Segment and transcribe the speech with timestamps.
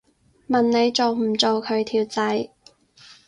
[0.49, 2.49] 問你做唔做佢條仔